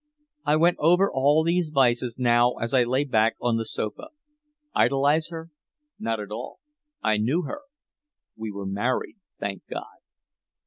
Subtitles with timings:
[0.45, 4.07] I went over all these vices now as I lay back on the sofa.
[4.73, 5.51] Idolize her?
[5.99, 6.59] Not at all.
[7.03, 7.61] I knew her.
[8.35, 9.99] We were married, thank God.